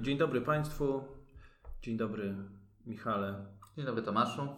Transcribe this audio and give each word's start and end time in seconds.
Dzień 0.00 0.18
dobry 0.18 0.40
Państwu. 0.40 1.04
Dzień 1.82 1.96
dobry 1.96 2.34
Michale. 2.86 3.46
Dzień 3.76 3.86
dobry 3.86 4.02
Tomaszu. 4.02 4.48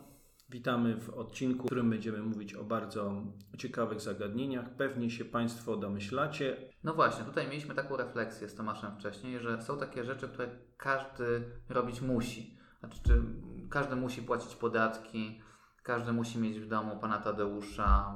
Witamy 0.51 0.97
w 1.01 1.11
odcinku, 1.11 1.63
w 1.63 1.67
którym 1.67 1.91
będziemy 1.91 2.23
mówić 2.23 2.55
o 2.55 2.65
bardzo 2.65 3.23
ciekawych 3.59 4.01
zagadnieniach. 4.01 4.77
Pewnie 4.77 5.11
się 5.11 5.25
Państwo 5.25 5.77
domyślacie. 5.77 6.57
No 6.85 6.95
właśnie, 6.95 7.25
tutaj 7.25 7.49
mieliśmy 7.49 7.75
taką 7.75 7.97
refleksję 7.97 8.49
z 8.49 8.55
Tomaszem 8.55 8.97
wcześniej, 8.97 9.41
że 9.41 9.63
są 9.63 9.79
takie 9.79 10.05
rzeczy, 10.05 10.29
które 10.29 10.49
każdy 10.77 11.45
robić 11.69 12.01
musi. 12.01 12.59
Znaczy, 12.81 13.01
czy 13.07 13.23
każdy 13.71 13.97
musi 13.97 14.23
płacić 14.23 14.55
podatki, 14.55 15.41
każdy 15.83 16.13
musi 16.13 16.39
mieć 16.39 16.61
w 16.61 16.69
domu 16.69 16.99
pana 17.01 17.19
Tadeusza, 17.19 18.15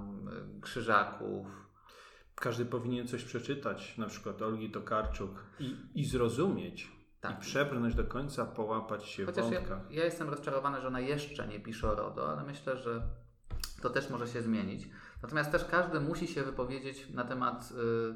krzyżaków. 0.61 1.46
Każdy 2.34 2.64
powinien 2.66 3.09
coś 3.09 3.25
przeczytać, 3.25 3.98
na 3.98 4.06
przykład 4.06 4.43
Olgi 4.43 4.70
Tokarczuk 4.70 5.45
i, 5.61 5.77
i 5.95 6.04
zrozumieć. 6.04 7.04
Tak. 7.28 7.38
I 7.38 7.40
przebrnąć 7.40 7.94
do 7.94 8.04
końca, 8.04 8.44
połapać 8.46 9.06
się 9.06 9.26
Chociaż 9.26 9.46
w 9.46 9.50
wątkach. 9.50 9.90
Ja, 9.90 9.98
ja 9.98 10.04
jestem 10.04 10.28
rozczarowany, 10.28 10.80
że 10.80 10.88
ona 10.88 11.00
jeszcze 11.00 11.48
nie 11.48 11.60
pisze 11.60 11.90
o 11.90 11.94
RODO, 11.94 12.32
ale 12.32 12.44
myślę, 12.44 12.76
że 12.76 13.02
to 13.82 13.90
też 13.90 14.10
może 14.10 14.26
się 14.26 14.42
zmienić. 14.42 14.88
Natomiast 15.22 15.52
też 15.52 15.64
każdy 15.64 16.00
musi 16.00 16.26
się 16.26 16.42
wypowiedzieć 16.42 17.10
na 17.10 17.24
temat 17.24 17.72
y, 17.72 18.14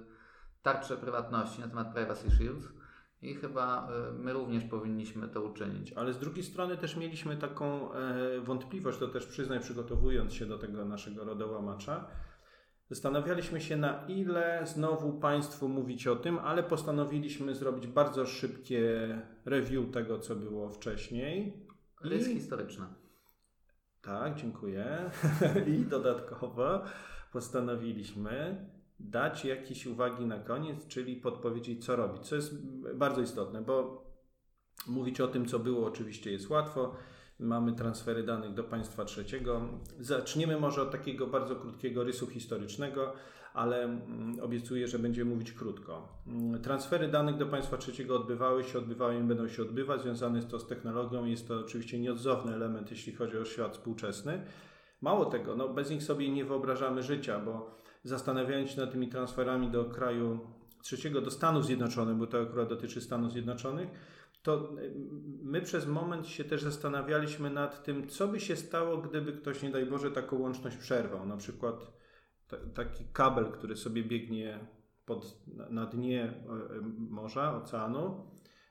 tarczy 0.62 0.96
prywatności, 0.96 1.60
na 1.60 1.68
temat 1.68 1.94
Privacy 1.94 2.30
Shield. 2.30 2.68
I 3.22 3.34
chyba 3.34 3.88
y, 4.10 4.12
my 4.12 4.32
również 4.32 4.64
powinniśmy 4.64 5.28
to 5.28 5.42
uczynić. 5.42 5.92
Ale 5.92 6.12
z 6.12 6.18
drugiej 6.18 6.45
strony 6.45 6.76
też 6.76 6.96
mieliśmy 6.96 7.36
taką 7.36 7.92
e, 7.92 8.40
wątpliwość, 8.40 8.98
to 8.98 9.09
też 9.09 9.26
przyznaj, 9.26 9.60
przygotowując 9.60 10.34
się 10.34 10.46
do 10.46 10.59
tego 10.59 10.84
naszego 10.84 11.24
rodołamacza, 11.24 12.06
Zastanawialiśmy 12.91 13.60
się, 13.60 13.77
na 13.77 14.06
ile 14.06 14.66
znowu 14.66 15.12
Państwu 15.12 15.69
mówić 15.69 16.06
o 16.06 16.16
tym, 16.16 16.38
ale 16.38 16.62
postanowiliśmy 16.62 17.55
zrobić 17.55 17.87
bardzo 17.87 18.27
szybkie 18.27 19.09
review 19.45 19.91
tego, 19.92 20.19
co 20.19 20.37
było 20.37 20.70
wcześniej. 20.70 21.66
Rys 22.04 22.29
I... 22.29 22.35
historyczny. 22.35 22.87
Tak, 24.02 24.35
dziękuję. 24.35 25.10
I 25.77 25.79
dodatkowo 25.79 26.82
postanowiliśmy 27.32 28.66
dać 29.01 29.45
jakieś 29.45 29.87
uwagi 29.87 30.27
na 30.27 30.38
koniec, 30.38 30.87
czyli 30.87 31.16
podpowiedzieć, 31.16 31.84
co 31.84 31.96
robić, 31.96 32.23
co 32.23 32.37
jest 32.37 32.55
bardzo 32.95 33.21
istotne, 33.21 33.62
bo 33.62 34.05
mówić 34.87 35.21
o 35.21 35.29
tym, 35.29 35.46
co 35.46 35.59
było, 35.59 35.87
oczywiście 35.87 36.32
jest 36.32 36.51
łatwo 36.51 36.95
mamy 37.40 37.72
transfery 37.72 38.22
danych 38.22 38.54
do 38.54 38.64
państwa 38.64 39.04
trzeciego. 39.04 39.60
Zaczniemy 40.00 40.60
może 40.60 40.82
od 40.82 40.90
takiego 40.90 41.26
bardzo 41.26 41.56
krótkiego 41.56 42.04
rysu 42.04 42.26
historycznego, 42.26 43.12
ale 43.54 43.82
mm, 43.82 44.40
obiecuję, 44.42 44.88
że 44.88 44.98
będziemy 44.98 45.30
mówić 45.30 45.52
krótko. 45.52 46.09
Mm, 46.26 46.62
transfery 46.62 47.09
danych 47.09 47.36
do 47.36 47.46
państwa 47.46 47.76
trzeciego 47.76 48.16
odbywały 48.16 48.64
się, 48.64 48.78
odbywały 48.78 49.18
i 49.18 49.22
będą 49.22 49.48
się 49.48 49.62
odbywać. 49.62 50.02
Związane 50.02 50.36
jest 50.36 50.50
to 50.50 50.59
z 50.59 50.66
technologią. 50.66 51.24
Jest 51.24 51.48
to 51.48 51.59
oczywiście 51.59 51.98
nieodzowny 51.98 52.54
element, 52.54 52.90
jeśli 52.90 53.12
chodzi 53.12 53.38
o 53.38 53.44
świat 53.44 53.72
współczesny. 53.72 54.42
Mało 55.00 55.24
tego, 55.24 55.56
no 55.56 55.68
bez 55.68 55.90
nich 55.90 56.02
sobie 56.02 56.30
nie 56.30 56.44
wyobrażamy 56.44 57.02
życia, 57.02 57.40
bo 57.40 57.70
zastanawiając 58.04 58.70
się 58.70 58.80
nad 58.80 58.92
tymi 58.92 59.09
transferami 59.09 59.70
do 59.70 59.84
kraju 59.84 60.40
trzeciego, 60.82 61.20
do 61.20 61.30
Stanów 61.30 61.66
Zjednoczonych, 61.66 62.16
bo 62.16 62.26
to 62.26 62.40
akurat 62.42 62.68
dotyczy 62.68 63.00
Stanów 63.00 63.32
Zjednoczonych, 63.32 63.88
to 64.49 64.78
y, 64.78 64.94
my 65.43 65.62
przez 65.62 65.87
moment 65.87 66.27
się 66.27 66.44
też 66.44 66.62
zastanawialiśmy 66.62 67.50
nad 67.50 67.82
tym, 67.82 68.09
co 68.09 68.28
by 68.28 68.41
się 68.41 68.56
stało, 68.56 68.99
gdyby 68.99 69.32
ktoś, 69.32 69.62
nie 69.62 69.71
daj 69.71 69.87
Boże, 69.87 70.10
taką 70.10 70.38
łączność 70.38 70.77
przerwał. 70.77 71.27
Na 71.27 71.37
przykład 71.37 71.93
taki 72.75 73.05
kabel, 73.12 73.53
który 73.53 73.77
sobie 73.77 74.05
biegnie 74.05 74.59
pod, 75.06 75.47
na 75.71 75.87
dnie 75.87 76.25
e, 76.25 76.34
morza, 76.99 77.56
oceanu, 77.56 78.31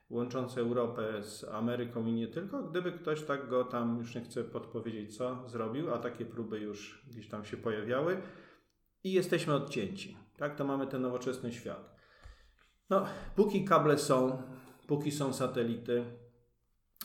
łączący 0.10 0.60
Europę 0.60 1.24
z 1.24 1.44
Ameryką 1.44 2.06
i 2.06 2.14
nie 2.14 2.28
tylko, 2.28 2.64
gdyby 2.64 2.92
ktoś 2.92 3.24
tak 3.24 3.50
go 3.50 3.64
tam, 3.64 3.98
już 3.98 4.16
nie 4.16 4.22
chcę 4.22 4.44
podpowiedzieć 4.44 5.18
co, 5.18 5.50
zrobił, 5.50 5.94
a 5.94 5.98
takie 5.98 6.26
próby 6.26 6.60
już 6.60 7.06
gdzieś 7.08 7.30
tam 7.30 7.46
się 7.46 7.58
pojawiały 7.58 8.22
i 9.04 9.12
jesteśmy 9.12 9.54
odcięci. 9.54 10.18
Tak, 10.38 10.56
to 10.56 10.66
mamy 10.66 10.88
ten 10.88 11.02
nowoczesny 11.02 11.52
świat. 11.52 11.98
No, 12.90 13.06
póki 13.36 13.66
kable 13.66 13.98
są, 13.98 14.44
póki 14.88 15.12
są 15.12 15.34
satelity 15.34 16.04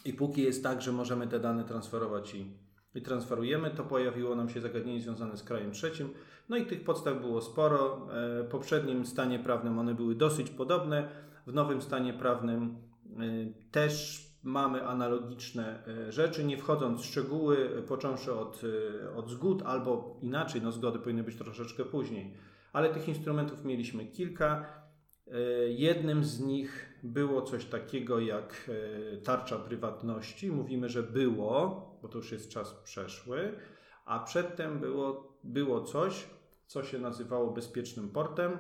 i 0.05 0.13
póki 0.13 0.43
jest 0.43 0.63
tak, 0.63 0.83
że 0.83 0.93
możemy 0.93 1.27
te 1.27 1.41
dane 1.41 1.65
transferować 1.65 2.35
i, 2.35 2.47
i 2.95 3.03
transferujemy, 3.03 3.71
to 3.71 3.85
pojawiło 3.85 4.37
nam 4.37 4.49
się 4.49 4.61
zagadnienie 4.61 5.01
związane 5.01 5.37
z 5.37 5.43
krajem 5.43 5.73
trzecim. 5.73 6.09
No 6.49 6.57
i 6.57 6.67
tych 6.67 6.85
podstaw 6.85 7.21
było 7.21 7.41
sporo. 7.41 8.09
E, 8.41 8.43
w 8.43 8.49
poprzednim 8.51 9.07
stanie 9.07 9.39
prawnym 9.39 9.79
one 9.79 9.95
były 9.95 10.15
dosyć 10.15 10.51
podobne. 10.51 11.09
W 11.47 11.55
nowym 11.55 11.83
stanie 11.83 12.13
prawnym 12.13 12.77
e, 13.07 13.21
też 13.71 14.23
mamy 14.43 14.87
analogiczne 14.87 15.87
e, 15.87 16.13
rzeczy, 16.13 16.45
nie 16.45 16.59
wchodząc 16.59 17.01
w 17.01 17.05
szczegóły, 17.05 17.83
począwszy 17.89 18.35
od, 18.35 18.63
od 19.17 19.31
zgód, 19.31 19.63
albo 19.67 20.17
inaczej, 20.23 20.63
no 20.63 20.73
zgody 20.73 20.99
powinny 20.99 21.23
być 21.23 21.37
troszeczkę 21.37 21.85
później. 21.85 22.35
Ale 22.73 22.89
tych 22.89 23.09
instrumentów 23.09 23.65
mieliśmy 23.65 24.07
kilka. 24.07 24.82
E, 25.33 25.69
jednym 25.69 26.25
z 26.25 26.41
nich 26.41 26.89
było 27.03 27.43
coś 27.43 27.65
takiego 27.65 28.21
jak 28.21 28.71
e, 29.13 29.17
tarcza 29.17 29.59
prywatności. 29.59 30.51
Mówimy, 30.51 30.89
że 30.89 31.03
było, 31.03 31.87
bo 32.03 32.09
to 32.09 32.19
już 32.19 32.33
jest 32.33 32.49
czas 32.49 32.75
przeszły, 32.75 33.53
a 34.05 34.19
przedtem 34.19 34.79
było, 34.79 35.39
było 35.45 35.81
coś, 35.81 36.27
co 36.67 36.85
się 36.85 36.99
nazywało 36.99 37.51
bezpiecznym 37.51 38.09
portem, 38.09 38.53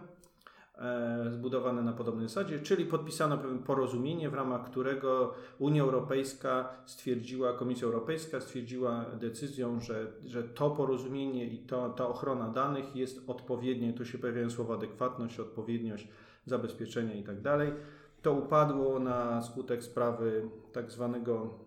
e, 0.75 1.31
zbudowane 1.31 1.83
na 1.83 1.93
podobnej 1.93 2.28
zasadzie, 2.28 2.60
czyli 2.60 2.84
podpisano 2.84 3.39
pewne 3.39 3.59
porozumienie, 3.59 4.31
w 4.31 4.34
ramach 4.34 4.71
którego 4.71 5.34
Unia 5.59 5.83
Europejska 5.83 6.83
stwierdziła, 6.87 7.53
Komisja 7.53 7.87
Europejska 7.87 8.41
stwierdziła 8.41 9.04
decyzją, 9.21 9.81
że, 9.81 10.12
że 10.27 10.43
to 10.43 10.71
porozumienie 10.71 11.47
i 11.47 11.59
to, 11.59 11.91
ta 11.91 12.09
ochrona 12.09 12.49
danych 12.49 12.97
jest 12.97 13.31
odpowiednie, 13.31 13.93
tu 13.93 14.04
się 14.04 14.19
pojawiają 14.19 14.50
słowa 14.50 14.75
adekwatność, 14.75 15.41
odpowiedniość, 15.41 16.09
zabezpieczenia 16.47 17.14
itd. 17.14 17.42
Tak 17.42 17.75
to 18.22 18.32
upadło 18.32 18.98
na 18.98 19.42
skutek 19.42 19.84
sprawy 19.84 20.48
tak 20.72 20.91
zwanego 20.91 21.58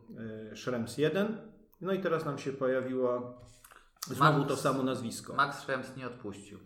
e, 0.52 0.56
Schrems 0.56 0.98
1. 0.98 1.38
No 1.82 1.94
i 1.94 2.00
teraz 2.00 2.26
nam 2.26 2.38
się 2.38 2.54
pojawiło 2.54 3.42
znowu 4.08 4.40
Max, 4.40 4.50
to 4.50 4.58
samo 4.58 4.84
nazwisko. 4.84 5.34
Max 5.34 5.60
Schrems 5.60 5.98
nie 5.98 6.08
odpuścił. 6.08 6.60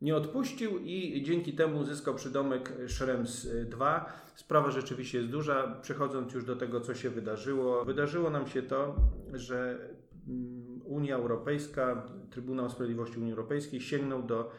Nie 0.00 0.16
odpuścił 0.16 0.78
i 0.78 1.22
dzięki 1.22 1.52
temu 1.52 1.78
uzyskał 1.78 2.14
przydomek 2.14 2.72
Schrems 2.88 3.48
2. 3.66 4.12
Sprawa 4.34 4.70
rzeczywiście 4.70 5.18
jest 5.18 5.30
duża. 5.30 5.76
Przechodząc 5.82 6.32
już 6.32 6.44
do 6.44 6.56
tego, 6.56 6.80
co 6.80 6.94
się 6.94 7.10
wydarzyło. 7.10 7.84
Wydarzyło 7.84 8.30
nam 8.30 8.46
się 8.46 8.62
to, 8.62 8.96
że 9.32 9.88
mm, 10.28 10.80
Unia 10.84 11.16
Europejska, 11.16 12.06
Trybunał 12.30 12.70
Sprawiedliwości 12.70 13.18
Unii 13.18 13.32
Europejskiej 13.32 13.80
sięgnął 13.80 14.22
do 14.22 14.50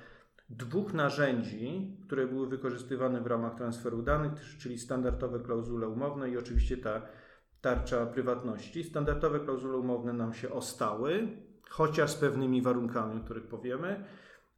dwóch 0.58 0.94
narzędzi, 0.94 1.98
które 2.06 2.28
były 2.28 2.48
wykorzystywane 2.48 3.22
w 3.22 3.28
ramach 3.28 3.56
transferu 3.56 4.02
danych, 4.02 4.32
czyli 4.58 4.78
standardowe 4.80 5.40
klauzule 5.40 5.88
umowne 5.88 6.30
i 6.30 6.38
oczywiście 6.38 6.78
ta 6.78 7.02
tarcza 7.62 8.06
prywatności. 8.06 8.84
Standardowe 8.84 9.40
klauzule 9.40 9.78
umowne 9.78 10.14
nam 10.14 10.34
się 10.34 10.52
ostały, 10.52 11.28
chociaż 11.70 12.12
z 12.12 12.16
pewnymi 12.16 12.62
warunkami, 12.62 13.22
o 13.22 13.24
których 13.24 13.48
powiemy, 13.48 14.06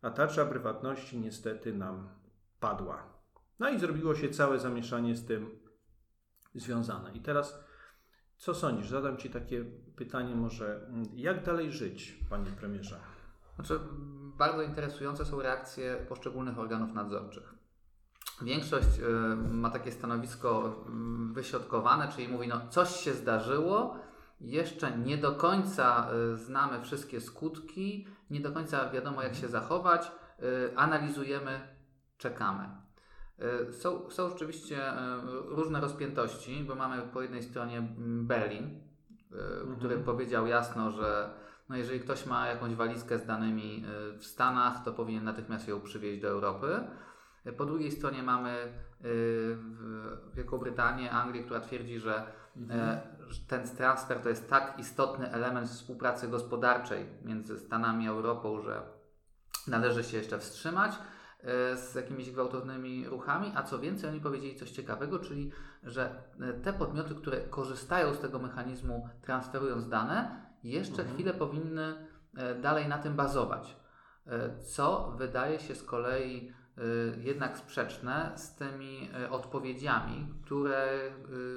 a 0.01 0.09
tarcza 0.09 0.45
prywatności 0.45 1.19
niestety 1.19 1.73
nam 1.73 2.09
padła. 2.59 3.13
No 3.59 3.69
i 3.69 3.79
zrobiło 3.79 4.15
się 4.15 4.29
całe 4.29 4.59
zamieszanie 4.59 5.15
z 5.15 5.25
tym 5.25 5.59
związane. 6.55 7.11
I 7.13 7.19
teraz 7.19 7.63
co 8.37 8.53
sądzisz? 8.53 8.89
Zadam 8.89 9.17
Ci 9.17 9.29
takie 9.29 9.65
pytanie 9.95 10.35
może, 10.35 10.89
jak 11.13 11.43
dalej 11.43 11.71
żyć, 11.71 12.19
Panie 12.29 12.51
Premierze? 12.59 13.12
Znaczy, 13.55 13.79
bardzo 14.37 14.61
interesujące 14.61 15.25
są 15.25 15.41
reakcje 15.41 16.05
poszczególnych 16.09 16.59
organów 16.59 16.93
nadzorczych. 16.93 17.53
Większość 18.41 18.99
y, 18.99 19.35
ma 19.51 19.69
takie 19.69 19.91
stanowisko 19.91 20.75
mm, 20.87 21.33
wyśrodkowane, 21.33 22.07
czyli 22.07 22.27
mówi, 22.27 22.47
no 22.47 22.61
coś 22.69 22.89
się 22.89 23.13
zdarzyło, 23.13 23.95
jeszcze 24.41 24.97
nie 24.97 25.17
do 25.17 25.31
końca 25.31 26.09
y, 26.33 26.37
znamy 26.37 26.81
wszystkie 26.81 27.21
skutki, 27.21 28.07
nie 28.29 28.39
do 28.39 28.51
końca 28.51 28.89
wiadomo 28.89 29.21
jak 29.21 29.35
się 29.35 29.47
zachować, 29.47 30.11
y, 30.39 30.77
analizujemy, 30.77 31.61
czekamy. 32.17 32.83
Są, 33.71 34.09
są 34.09 34.29
rzeczywiście 34.29 34.93
różne 35.45 35.81
rozpiętości, 35.81 36.63
bo 36.67 36.75
mamy 36.75 37.01
po 37.01 37.21
jednej 37.21 37.43
stronie 37.43 37.77
mm, 37.77 38.27
Berlin, 38.27 38.81
mhm. 39.31 39.75
który 39.75 39.97
powiedział 39.97 40.47
jasno, 40.47 40.91
że 40.91 41.33
no 41.69 41.75
jeżeli 41.75 41.99
ktoś 41.99 42.25
ma 42.25 42.47
jakąś 42.47 42.75
walizkę 42.75 43.19
z 43.19 43.25
danymi 43.25 43.85
y, 44.13 44.17
w 44.17 44.25
Stanach, 44.25 44.83
to 44.83 44.93
powinien 44.93 45.23
natychmiast 45.23 45.67
ją 45.67 45.81
przywieźć 45.81 46.21
do 46.21 46.27
Europy. 46.27 46.79
Po 47.57 47.65
drugiej 47.65 47.91
stronie 47.91 48.23
mamy 48.23 48.73
y, 49.05 49.57
Wielką 50.33 50.57
Brytanię, 50.57 51.11
Anglię, 51.11 51.43
która 51.43 51.59
twierdzi, 51.59 51.99
że 51.99 52.25
mhm. 52.57 52.99
ten 53.47 53.67
transfer 53.67 54.19
to 54.19 54.29
jest 54.29 54.49
tak 54.49 54.79
istotny 54.79 55.31
element 55.31 55.69
współpracy 55.69 56.27
gospodarczej 56.27 57.05
między 57.25 57.59
Stanami 57.59 58.07
a 58.07 58.11
Europą, 58.11 58.61
że 58.61 58.81
należy 59.67 60.03
się 60.03 60.17
jeszcze 60.17 60.39
wstrzymać. 60.39 60.91
Z 61.75 61.95
jakimiś 61.95 62.31
gwałtownymi 62.31 63.07
ruchami, 63.07 63.51
a 63.55 63.63
co 63.63 63.79
więcej, 63.79 64.09
oni 64.09 64.19
powiedzieli 64.19 64.55
coś 64.55 64.71
ciekawego, 64.71 65.19
czyli 65.19 65.51
że 65.83 66.23
te 66.63 66.73
podmioty, 66.73 67.15
które 67.15 67.41
korzystają 67.41 68.13
z 68.13 68.19
tego 68.19 68.39
mechanizmu 68.39 69.09
transferując 69.21 69.89
dane, 69.89 70.45
jeszcze 70.63 71.01
mhm. 71.01 71.13
chwilę 71.13 71.33
powinny 71.33 72.07
dalej 72.61 72.87
na 72.87 72.97
tym 72.97 73.15
bazować. 73.15 73.75
Co 74.65 75.15
wydaje 75.17 75.59
się 75.59 75.75
z 75.75 75.83
kolei 75.83 76.51
jednak 77.17 77.57
sprzeczne 77.57 78.31
z 78.35 78.55
tymi 78.55 79.09
odpowiedziami, 79.29 80.27
które, 80.45 80.99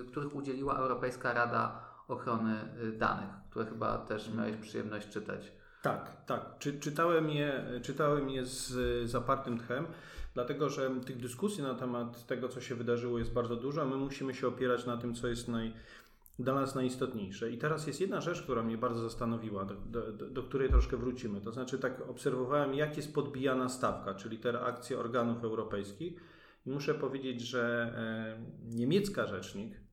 których 0.08 0.34
udzieliła 0.34 0.76
Europejska 0.76 1.32
Rada 1.32 1.80
Ochrony 2.08 2.54
Danych, 2.98 3.30
które 3.50 3.66
chyba 3.66 3.98
też 3.98 4.28
mhm. 4.28 4.46
miałeś 4.46 4.60
przyjemność 4.62 5.08
czytać. 5.08 5.52
Tak, 5.86 6.24
tak. 6.26 6.58
Czy, 6.58 6.80
czytałem, 6.80 7.30
je, 7.30 7.64
czytałem 7.82 8.30
je 8.30 8.44
z 8.44 9.10
zapartym 9.10 9.58
tchem, 9.58 9.86
dlatego 10.34 10.70
że 10.70 10.90
tych 11.06 11.16
dyskusji 11.16 11.62
na 11.62 11.74
temat 11.74 12.26
tego, 12.26 12.48
co 12.48 12.60
się 12.60 12.74
wydarzyło, 12.74 13.18
jest 13.18 13.32
bardzo 13.32 13.56
dużo, 13.56 13.82
a 13.82 13.84
my 13.84 13.96
musimy 13.96 14.34
się 14.34 14.48
opierać 14.48 14.86
na 14.86 14.96
tym, 14.96 15.14
co 15.14 15.28
jest 15.28 15.48
naj, 15.48 15.72
dla 16.38 16.54
nas 16.54 16.74
najistotniejsze. 16.74 17.50
I 17.50 17.58
teraz 17.58 17.86
jest 17.86 18.00
jedna 18.00 18.20
rzecz, 18.20 18.42
która 18.42 18.62
mnie 18.62 18.78
bardzo 18.78 19.00
zastanowiła, 19.00 19.64
do, 19.64 19.74
do, 19.74 20.12
do, 20.12 20.42
której 20.42 20.68
troszkę 20.68 20.96
wrócimy. 20.96 21.40
To 21.40 21.52
znaczy, 21.52 21.78
tak 21.78 22.08
obserwowałem, 22.08 22.74
jak 22.74 22.96
jest 22.96 23.14
podbijana 23.14 23.68
stawka, 23.68 24.14
czyli 24.14 24.38
te 24.38 24.52
reakcje 24.52 24.98
organów 24.98 25.44
europejskich. 25.44 26.20
I 26.66 26.70
muszę 26.70 26.94
powiedzieć, 26.94 27.40
że 27.40 27.92
e, 27.96 28.76
niemiecka 28.76 29.26
rzecznik 29.26 29.85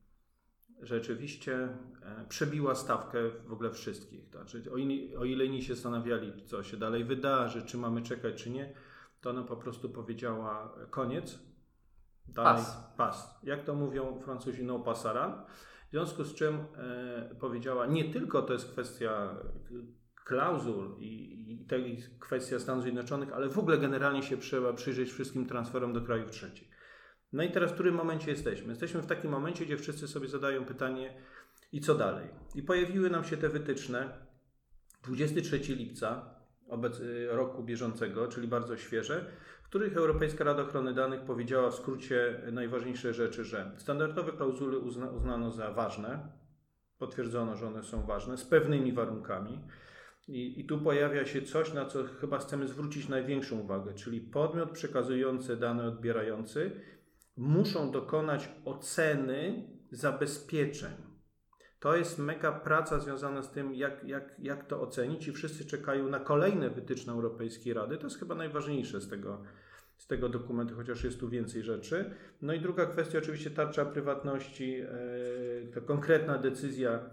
rzeczywiście 0.82 1.54
e, 2.02 2.24
przebiła 2.28 2.74
stawkę 2.74 3.18
w 3.46 3.52
ogóle 3.52 3.70
wszystkich. 3.70 4.28
Znaczy, 4.30 4.62
o, 4.72 4.76
inni, 4.76 5.16
o 5.16 5.24
ile 5.24 5.44
inni 5.44 5.62
się 5.62 5.74
zastanawiali, 5.74 6.44
co 6.44 6.62
się 6.62 6.76
dalej 6.76 7.04
wydarzy, 7.04 7.62
czy 7.62 7.78
mamy 7.78 8.02
czekać, 8.02 8.42
czy 8.42 8.50
nie, 8.50 8.74
to 9.20 9.30
ona 9.30 9.42
po 9.42 9.56
prostu 9.56 9.90
powiedziała 9.90 10.74
koniec. 10.90 11.38
Dalej, 12.28 12.64
pas. 12.64 12.94
pas. 12.96 13.40
Jak 13.42 13.64
to 13.64 13.74
mówią 13.74 14.20
Francuzi, 14.20 14.64
no 14.64 14.78
passaran. 14.78 15.44
W 15.88 15.90
związku 15.90 16.24
z 16.24 16.34
czym 16.34 16.54
e, 16.54 17.34
powiedziała, 17.40 17.86
nie 17.86 18.04
tylko 18.12 18.42
to 18.42 18.52
jest 18.52 18.70
kwestia 18.70 19.36
klauzul 20.24 20.96
i, 20.98 21.52
i 21.52 21.66
tej 21.66 22.02
kwestia 22.20 22.58
Stanów 22.58 22.82
Zjednoczonych, 22.82 23.32
ale 23.32 23.48
w 23.48 23.58
ogóle 23.58 23.78
generalnie 23.78 24.22
się 24.22 24.36
trzeba 24.36 24.72
przyjrzeć 24.72 25.10
wszystkim 25.12 25.46
transferom 25.46 25.92
do 25.92 26.00
krajów 26.00 26.30
trzecich. 26.30 26.73
No 27.34 27.42
i 27.42 27.50
teraz 27.50 27.70
w 27.70 27.74
którym 27.74 27.94
momencie 27.94 28.30
jesteśmy? 28.30 28.68
Jesteśmy 28.68 29.02
w 29.02 29.06
takim 29.06 29.30
momencie, 29.30 29.64
gdzie 29.66 29.76
wszyscy 29.76 30.08
sobie 30.08 30.28
zadają 30.28 30.64
pytanie, 30.64 31.14
i 31.72 31.80
co 31.80 31.94
dalej? 31.94 32.28
I 32.54 32.62
pojawiły 32.62 33.10
nam 33.10 33.24
się 33.24 33.36
te 33.36 33.48
wytyczne 33.48 34.26
23 35.04 35.58
lipca 35.74 36.34
roku 37.28 37.62
bieżącego, 37.62 38.28
czyli 38.28 38.48
bardzo 38.48 38.76
świeże, 38.76 39.26
w 39.62 39.68
których 39.68 39.96
Europejska 39.96 40.44
Rada 40.44 40.62
Ochrony 40.62 40.94
Danych 40.94 41.20
powiedziała 41.20 41.70
w 41.70 41.74
skrócie 41.74 42.40
najważniejsze 42.52 43.14
rzeczy, 43.14 43.44
że 43.44 43.72
standardowe 43.76 44.32
klauzule 44.32 44.78
uzna, 44.78 45.10
uznano 45.10 45.50
za 45.50 45.72
ważne, 45.72 46.28
potwierdzono, 46.98 47.56
że 47.56 47.66
one 47.66 47.82
są 47.82 48.06
ważne, 48.06 48.36
z 48.36 48.44
pewnymi 48.44 48.92
warunkami. 48.92 49.60
I, 50.28 50.60
I, 50.60 50.64
tu 50.64 50.78
pojawia 50.78 51.26
się 51.26 51.42
coś, 51.42 51.72
na 51.72 51.84
co 51.84 52.04
chyba 52.04 52.38
chcemy 52.38 52.68
zwrócić 52.68 53.08
największą 53.08 53.60
uwagę, 53.60 53.94
czyli 53.94 54.20
podmiot 54.20 54.70
przekazujący 54.70 55.56
dane 55.56 55.88
odbierający 55.88 56.80
muszą 57.36 57.90
dokonać 57.90 58.48
oceny 58.64 59.68
zabezpieczeń. 59.90 60.92
To 61.80 61.96
jest 61.96 62.18
mega 62.18 62.52
praca 62.52 62.98
związana 62.98 63.42
z 63.42 63.50
tym, 63.50 63.74
jak, 63.74 64.04
jak, 64.04 64.34
jak 64.38 64.66
to 64.66 64.80
ocenić, 64.80 65.28
i 65.28 65.32
wszyscy 65.32 65.64
czekają 65.64 66.08
na 66.08 66.20
kolejne 66.20 66.70
wytyczne 66.70 67.12
Europejskiej 67.12 67.74
Rady. 67.74 67.96
To 67.96 68.06
jest 68.06 68.18
chyba 68.18 68.34
najważniejsze 68.34 69.00
z 69.00 69.08
tego, 69.08 69.42
z 69.96 70.06
tego 70.06 70.28
dokumentu, 70.28 70.74
chociaż 70.76 71.04
jest 71.04 71.20
tu 71.20 71.28
więcej 71.28 71.62
rzeczy. 71.62 72.10
No 72.42 72.52
i 72.52 72.60
druga 72.60 72.86
kwestia, 72.86 73.18
oczywiście 73.18 73.50
tarcza 73.50 73.84
prywatności, 73.84 74.80
e, 74.80 74.86
to 75.74 75.82
konkretna 75.82 76.38
decyzja 76.38 77.10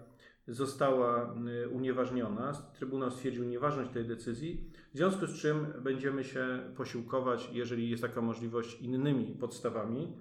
została 0.48 1.36
e, 1.64 1.70
unieważniona. 1.70 2.54
Trybunał 2.54 3.12
stwierdził 3.12 3.44
nieważność 3.44 3.92
tej 3.92 4.06
decyzji, 4.06 4.72
w 4.94 4.98
związku 4.98 5.26
z 5.26 5.42
czym 5.42 5.74
będziemy 5.82 6.24
się 6.24 6.60
posiłkować, 6.78 7.50
jeżeli 7.54 7.90
jest 7.90 8.02
taka 8.02 8.22
możliwość, 8.22 8.82
innymi 8.82 9.36
podstawami. 9.36 10.18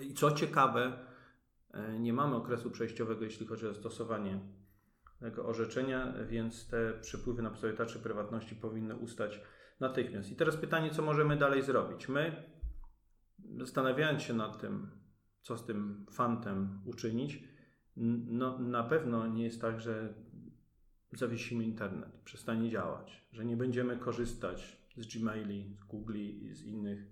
I 0.00 0.14
co 0.14 0.30
ciekawe, 0.30 0.98
e, 1.70 1.98
nie 1.98 2.12
mamy 2.12 2.36
okresu 2.36 2.70
przejściowego, 2.70 3.24
jeśli 3.24 3.46
chodzi 3.46 3.66
o 3.66 3.74
stosowanie 3.74 4.40
tego 5.20 5.46
orzeczenia, 5.46 6.14
więc 6.28 6.68
te 6.68 6.92
przepływy 7.00 7.42
na 7.42 7.50
podstawie 7.50 7.74
tarczy 7.74 7.98
prywatności 7.98 8.56
powinny 8.56 8.96
ustać 8.96 9.40
natychmiast. 9.80 10.30
I 10.30 10.36
teraz 10.36 10.56
pytanie, 10.56 10.90
co 10.90 11.02
możemy 11.02 11.36
dalej 11.36 11.62
zrobić? 11.62 12.08
My, 12.08 12.44
zastanawiając 13.58 14.22
się 14.22 14.34
nad 14.34 14.60
tym, 14.60 14.90
co 15.42 15.58
z 15.58 15.66
tym 15.66 16.06
fantem 16.10 16.80
uczynić, 16.84 17.55
no, 17.96 18.58
na 18.58 18.82
pewno 18.82 19.26
nie 19.26 19.44
jest 19.44 19.60
tak, 19.60 19.80
że 19.80 20.14
zawiesimy 21.12 21.64
internet, 21.64 22.20
przestanie 22.24 22.70
działać, 22.70 23.26
że 23.32 23.44
nie 23.44 23.56
będziemy 23.56 23.96
korzystać 23.96 24.86
z 24.96 25.16
Gmaili, 25.16 25.76
z 25.80 25.84
Google 25.84 26.16
i 26.16 26.54
z 26.54 26.62
innych, 26.62 27.06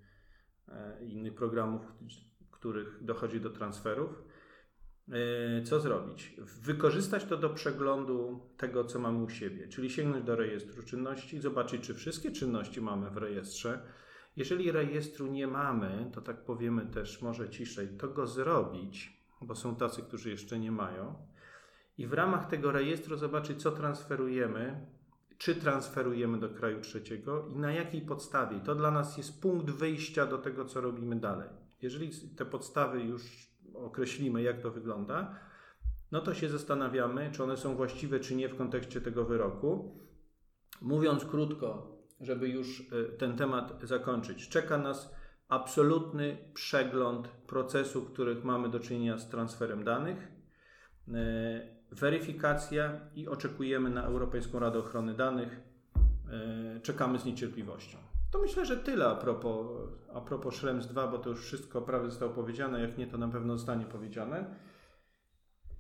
e, 0.69 1.05
innych 1.05 1.35
programów, 1.35 1.83
w 2.41 2.51
których 2.51 3.05
dochodzi 3.05 3.41
do 3.41 3.51
transferów. 3.51 4.25
E, 5.09 5.63
co 5.63 5.81
zrobić? 5.81 6.37
Wykorzystać 6.63 7.25
to 7.25 7.37
do 7.37 7.51
przeglądu 7.51 8.41
tego, 8.57 8.85
co 8.85 8.99
mamy 8.99 9.23
u 9.23 9.29
siebie, 9.29 9.69
czyli 9.69 9.91
sięgnąć 9.91 10.25
do 10.25 10.37
rejestru 10.37 10.83
czynności, 10.83 11.41
zobaczyć, 11.41 11.83
czy 11.83 11.95
wszystkie 11.95 12.33
czynności 12.33 12.81
mamy 12.81 13.11
w 13.11 13.17
rejestrze. 13.17 13.83
Jeżeli 14.37 14.73
rejestru 14.73 15.27
nie 15.27 15.47
mamy, 15.47 16.11
to 16.13 16.23
tak 16.23 16.45
powiemy 16.45 16.87
też 16.87 17.23
może 17.23 17.51
ciszej, 17.51 17.89
to 17.89 18.09
go 18.09 18.27
zrobić, 18.27 19.24
bo 19.47 19.55
są 19.55 19.77
tacy, 19.77 20.03
którzy 20.03 20.31
jeszcze 20.31 20.59
nie 20.59 20.73
mają 20.73 21.15
i 21.99 22.07
w 22.07 22.13
ramach 22.13 22.47
tego 22.47 22.73
rejestru 22.73 23.17
zobaczyć, 23.17 23.63
co 23.63 23.73
transferujemy, 23.73 24.87
czy 25.39 25.55
transferujemy 25.55 26.41
do 26.41 26.49
kraju 26.49 26.81
trzeciego 26.81 27.49
i 27.49 27.59
na 27.59 27.73
jakiej 27.73 28.03
podstawie. 28.03 28.61
To 28.61 28.75
dla 28.75 28.91
nas 28.91 29.17
jest 29.17 29.43
punkt 29.43 29.71
wyjścia 29.71 30.27
do 30.27 30.39
tego, 30.39 30.65
co 30.65 30.81
robimy 30.81 31.21
dalej. 31.21 31.49
Jeżeli 31.83 32.11
te 32.37 32.45
podstawy 32.45 33.01
już 33.01 33.55
określimy, 33.75 34.43
jak 34.43 34.63
to 34.63 34.71
wygląda, 34.71 35.39
no 36.13 36.21
to 36.21 36.35
się 36.35 36.49
zastanawiamy, 36.49 37.31
czy 37.33 37.45
one 37.45 37.57
są 37.57 37.77
właściwe, 37.77 38.21
czy 38.21 38.35
nie 38.35 38.49
w 38.49 38.57
kontekście 38.57 39.01
tego 39.01 39.25
wyroku. 39.25 39.99
Mówiąc 40.83 41.25
krótko, 41.25 41.99
żeby 42.21 42.49
już 42.49 42.81
e, 42.81 43.05
ten 43.05 43.37
temat 43.37 43.81
zakończyć, 43.83 44.49
czeka 44.49 44.79
nas 44.79 45.15
absolutny 45.55 46.37
przegląd 46.55 47.29
procesu, 47.29 48.01
w 48.01 48.13
których 48.13 48.45
mamy 48.45 48.69
do 48.69 48.81
czynienia 48.81 49.19
z 49.19 49.29
transferem 49.29 49.85
danych 49.85 50.33
e, 51.09 51.13
weryfikacja 51.91 53.01
i 53.15 53.29
oczekujemy 53.29 53.91
na 53.91 54.03
Europejską 54.03 54.59
Radę 54.59 54.79
Ochrony 54.79 55.15
Danych. 55.15 55.61
E, 56.77 56.81
czekamy 56.81 57.19
z 57.19 57.25
niecierpliwością. 57.25 57.99
To 58.31 58.39
myślę, 58.39 58.67
że 58.67 58.77
tyle 58.77 59.07
a 59.07 59.15
propos, 59.15 59.67
a 60.15 60.21
propos 60.21 60.55
Schrems 60.55 60.87
2, 60.87 61.07
bo 61.07 61.19
to 61.19 61.31
już 61.31 61.41
wszystko 61.41 61.83
prawie 61.83 62.11
zostało 62.11 62.33
powiedziane. 62.33 62.81
Jak 62.81 62.99
nie, 62.99 63.07
to 63.07 63.19
na 63.19 63.29
pewno 63.29 63.57
zostanie 63.57 63.85
powiedziane. 63.85 64.45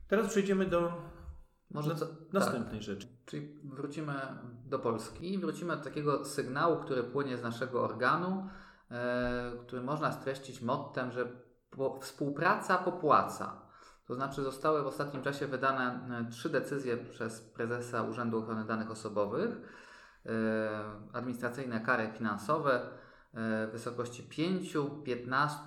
Teraz 0.08 0.28
przejdziemy 0.28 0.66
do 0.66 0.92
może 1.70 1.94
co, 1.94 2.06
następnej 2.32 2.80
tak. 2.80 2.82
rzeczy. 2.82 3.06
Czyli 3.26 3.60
wrócimy 3.64 4.14
do 4.66 4.78
Polski 4.78 5.32
i 5.32 5.38
wrócimy 5.38 5.76
do 5.76 5.82
takiego 5.82 6.24
sygnału, 6.24 6.76
który 6.76 7.02
płynie 7.02 7.36
z 7.36 7.42
naszego 7.42 7.84
organu, 7.84 8.48
który 9.60 9.82
można 9.82 10.12
streścić 10.12 10.60
mottem, 10.60 11.12
że 11.12 11.28
współpraca 12.00 12.78
popłaca. 12.78 13.64
To 14.06 14.14
znaczy 14.14 14.42
zostały 14.42 14.82
w 14.82 14.86
ostatnim 14.86 15.22
czasie 15.22 15.46
wydane 15.46 16.08
e, 16.20 16.30
trzy 16.30 16.50
decyzje 16.50 16.96
przez 16.96 17.40
prezesa 17.40 18.02
Urzędu 18.02 18.38
Ochrony 18.38 18.64
Danych 18.64 18.90
Osobowych, 18.90 19.50
e, 20.26 20.30
administracyjne 21.12 21.80
kary 21.80 22.12
finansowe 22.12 22.90
e, 23.34 23.66
w 23.66 23.70
wysokości 23.72 24.22
5, 24.22 24.76
15 25.04 25.64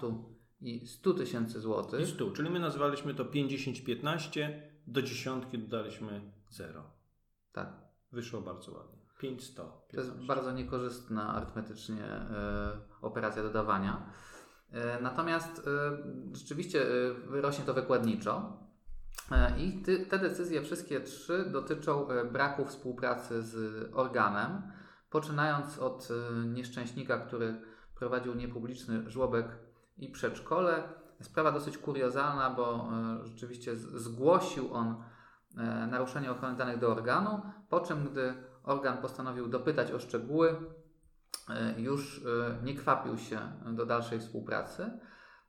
i 0.62 0.88
100 0.88 1.14
tysięcy 1.14 1.60
złotych. 1.60 2.02
I 2.02 2.06
100, 2.06 2.32
czyli 2.32 2.50
my 2.50 2.60
nazwaliśmy 2.60 3.14
to 3.14 3.26
50, 3.26 3.84
15, 3.86 4.72
do 4.88 5.02
dziesiątki 5.02 5.60
dodaliśmy 5.60 6.32
0. 6.50 6.84
Tak. 7.52 7.74
Wyszło 8.12 8.42
bardzo 8.42 8.72
ładnie. 8.72 8.97
5, 9.18 9.44
100. 9.44 9.64
15. 9.64 9.96
To 9.96 10.02
jest 10.02 10.28
bardzo 10.28 10.52
niekorzystna 10.52 11.34
arytmetycznie 11.36 12.04
operacja 13.02 13.44
dodawania. 13.44 14.10
E, 14.72 15.02
natomiast 15.02 15.68
e, 15.68 15.98
rzeczywiście 16.38 16.86
rośnie 17.30 17.66
to 17.66 17.74
wykładniczo. 17.74 18.68
I 19.58 19.84
te 20.10 20.20
decyzje, 20.20 20.62
wszystkie 20.62 21.02
trzy, 21.02 21.50
dotyczą 21.52 22.08
braku 22.32 22.66
współpracy 22.66 23.44
z 23.44 23.56
organem, 23.94 24.62
poczynając 25.10 25.80
od 25.80 26.08
nieszczęśnika, 26.46 27.18
który 27.18 27.62
prowadził 27.96 28.36
niepubliczny 28.36 29.12
żłobek 29.12 29.46
i 29.98 30.10
przedszkole. 30.10 30.84
Sprawa 31.22 31.52
dosyć 31.52 31.78
kuriozalna, 31.78 32.50
bo 32.50 32.90
rzeczywiście 33.24 33.76
zgłosił 33.76 34.74
on 34.74 35.04
naruszenie 35.92 36.32
ochrony 36.32 36.58
danych 36.58 36.80
do 36.80 36.92
organu, 36.92 37.42
po 37.70 37.80
czym, 37.80 38.08
gdy 38.12 38.34
organ 38.68 38.98
postanowił 38.98 39.48
dopytać 39.48 39.92
o 39.92 40.00
szczegóły, 40.00 40.56
już 41.78 42.24
nie 42.64 42.76
kwapił 42.76 43.18
się 43.18 43.40
do 43.66 43.86
dalszej 43.86 44.20
współpracy. 44.20 45.00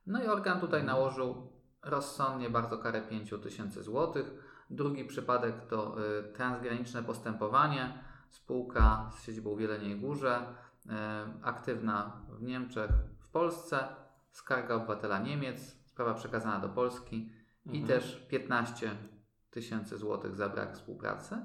No 0.07 0.23
i 0.23 0.27
organ 0.27 0.59
tutaj 0.59 0.79
mhm. 0.79 0.97
nałożył 0.97 1.51
rozsądnie 1.83 2.49
bardzo 2.49 2.77
karę 2.77 3.01
5 3.01 3.33
tysięcy 3.43 3.83
złotych. 3.83 4.31
Drugi 4.69 5.05
przypadek 5.05 5.67
to 5.67 5.95
transgraniczne 6.33 7.03
postępowanie. 7.03 8.03
Spółka 8.29 9.11
z 9.17 9.23
siedzibą 9.23 9.55
w 9.55 9.59
Jeleniej 9.59 9.99
Górze, 9.99 10.39
aktywna 11.41 12.21
w 12.29 12.41
Niemczech, 12.41 12.91
w 13.19 13.29
Polsce, 13.29 13.87
skarga 14.31 14.75
obywatela 14.75 15.19
Niemiec, 15.19 15.75
sprawa 15.85 16.13
przekazana 16.13 16.59
do 16.59 16.69
Polski 16.69 17.31
mhm. 17.65 17.83
i 17.83 17.87
też 17.87 18.27
15 18.29 18.91
tysięcy 19.51 19.97
złotych 19.97 20.35
za 20.35 20.49
brak 20.49 20.73
współpracy. 20.73 21.37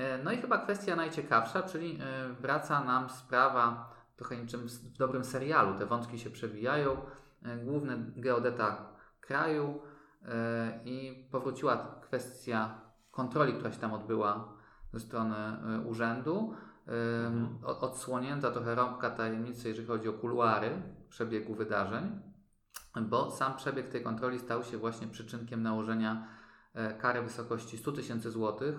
E, 0.00 0.18
no 0.24 0.32
i 0.32 0.36
chyba 0.36 0.58
kwestia 0.58 0.96
najciekawsza, 0.96 1.62
czyli 1.62 1.98
e, 2.00 2.32
wraca 2.32 2.84
nam 2.84 3.10
sprawa 3.10 3.94
trochę 4.16 4.36
niczym 4.36 4.68
w 4.68 4.98
dobrym 4.98 5.24
serialu. 5.24 5.78
Te 5.78 5.86
wątki 5.86 6.18
się 6.18 6.30
przewijają. 6.30 6.96
E, 7.42 7.56
główny 7.56 8.12
geodeta 8.16 8.92
kraju 9.20 9.80
i 10.84 11.28
powróciła 11.30 12.00
kwestia 12.02 12.80
kontroli, 13.10 13.52
która 13.52 13.72
się 13.72 13.78
tam 13.78 13.92
odbyła 13.92 14.52
ze 14.92 15.00
strony 15.00 15.36
urzędu. 15.86 16.54
Mhm. 16.86 17.58
Odsłonięta 17.64 18.50
trochę 18.50 18.74
rąbka 18.74 19.10
tajemnicy, 19.10 19.68
jeżeli 19.68 19.86
chodzi 19.86 20.08
o 20.08 20.12
kuluary 20.12 20.82
przebiegu 21.08 21.54
wydarzeń, 21.54 22.20
bo 23.02 23.30
sam 23.30 23.56
przebieg 23.56 23.88
tej 23.88 24.02
kontroli 24.02 24.38
stał 24.38 24.64
się 24.64 24.78
właśnie 24.78 25.06
przyczynkiem 25.06 25.62
nałożenia 25.62 26.28
kary 26.98 27.20
w 27.20 27.24
wysokości 27.24 27.78
100 27.78 27.92
tysięcy 27.92 28.30
złotych 28.30 28.74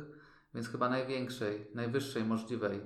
więc 0.53 0.70
chyba 0.70 0.89
największej, 0.89 1.67
najwyższej 1.75 2.24
możliwej, 2.24 2.81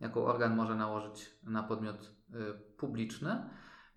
jaką 0.00 0.24
organ 0.24 0.56
może 0.56 0.74
nałożyć 0.74 1.30
na 1.42 1.62
podmiot 1.62 2.14
y, 2.34 2.54
publiczny. 2.76 3.30